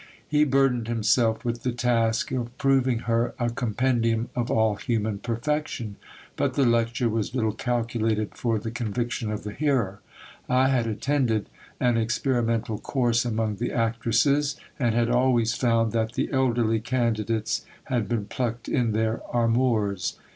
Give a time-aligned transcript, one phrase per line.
[0.27, 5.19] He burdened himself with the task of proving her a com pendium of all human
[5.19, 5.95] perfection;
[6.35, 10.01] but the lecture was little calculated for the conviction of the hearer.
[10.49, 16.31] I had attended an experimental course among the actresses; and had always found that the
[16.31, 20.15] elderly candidates had been plucked in their amours.